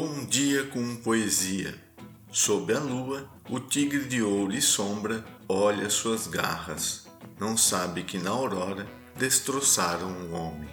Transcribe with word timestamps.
Bom 0.00 0.24
dia 0.26 0.64
com 0.66 0.94
poesia. 0.94 1.74
Sob 2.30 2.72
a 2.72 2.78
lua, 2.78 3.28
o 3.50 3.58
tigre 3.58 4.04
de 4.04 4.22
ouro 4.22 4.54
e 4.54 4.62
sombra 4.62 5.24
olha 5.48 5.90
suas 5.90 6.28
garras. 6.28 7.08
Não 7.36 7.56
sabe 7.56 8.04
que 8.04 8.16
na 8.16 8.30
aurora 8.30 8.86
destroçaram 9.16 10.06
um 10.06 10.34
homem. 10.34 10.70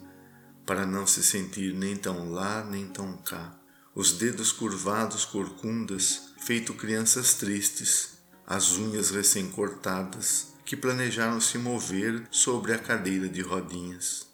para 0.65 0.85
não 0.85 1.05
se 1.05 1.21
sentir 1.21 1.73
nem 1.73 1.97
tão 1.97 2.31
lá 2.31 2.63
nem 2.63 2.87
tão 2.87 3.17
cá. 3.17 3.53
Os 3.93 4.13
dedos 4.13 4.53
curvados 4.53 5.25
corcundas, 5.25 6.33
feito 6.39 6.73
crianças 6.73 7.33
tristes, 7.33 8.17
as 8.47 8.77
unhas 8.77 9.09
recém-cortadas, 9.09 10.53
que 10.63 10.77
planejaram 10.77 11.41
se 11.41 11.57
mover 11.57 12.25
sobre 12.31 12.73
a 12.73 12.79
cadeira 12.79 13.27
de 13.27 13.41
rodinhas. 13.41 14.25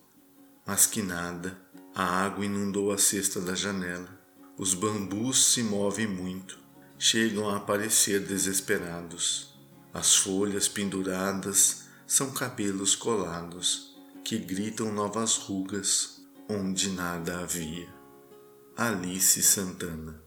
Mas 0.67 0.85
que 0.85 1.01
nada, 1.01 1.59
a 1.95 2.03
água 2.03 2.45
inundou 2.45 2.91
a 2.91 2.97
cesta 2.99 3.41
da 3.41 3.55
janela 3.55 4.18
os 4.59 4.73
bambus 4.73 5.53
se 5.53 5.63
movem 5.63 6.05
muito, 6.05 6.59
chegam 6.97 7.49
a 7.49 7.55
aparecer 7.55 8.19
desesperados. 8.19 9.57
As 9.93 10.17
folhas 10.17 10.67
penduradas 10.67 11.85
são 12.05 12.31
cabelos 12.31 12.93
colados 12.93 13.97
que 14.21 14.37
gritam 14.37 14.91
novas 14.91 15.37
rugas 15.37 16.21
onde 16.49 16.89
nada 16.89 17.39
havia. 17.39 17.87
Alice 18.75 19.41
Santana. 19.41 20.21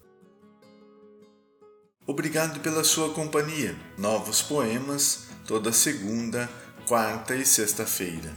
Obrigado 2.07 2.61
pela 2.61 2.85
sua 2.85 3.13
companhia. 3.13 3.77
Novos 3.99 4.41
poemas 4.41 5.27
toda 5.47 5.73
segunda, 5.73 6.49
quarta 6.89 7.37
e 7.37 7.45
sexta-feira. 7.45 8.35